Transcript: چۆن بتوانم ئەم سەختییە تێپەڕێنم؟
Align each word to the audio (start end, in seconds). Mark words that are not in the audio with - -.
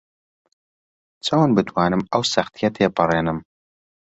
چۆن 1.25 1.49
بتوانم 1.55 2.01
ئەم 2.11 2.23
سەختییە 2.33 2.69
تێپەڕێنم؟ 2.75 3.39